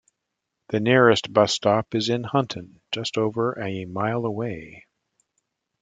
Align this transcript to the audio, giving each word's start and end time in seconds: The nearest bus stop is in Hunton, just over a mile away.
The 0.69 0.79
nearest 0.79 1.31
bus 1.31 1.53
stop 1.53 1.93
is 1.93 2.09
in 2.09 2.23
Hunton, 2.23 2.81
just 2.91 3.19
over 3.19 3.53
a 3.61 3.85
mile 3.85 4.25
away. 4.25 4.87